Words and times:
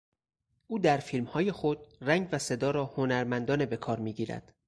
او 0.67 0.79
در 0.79 0.97
فیلمهای 0.97 1.51
خود 1.51 1.79
رنگ 2.01 2.29
و 2.31 2.37
صدا 2.39 2.71
را 2.71 2.85
هنرمندانه 2.85 3.65
به 3.65 3.77
کار 3.77 3.99
میگیرد. 3.99 4.53